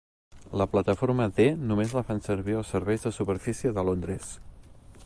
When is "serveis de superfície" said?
2.77-3.75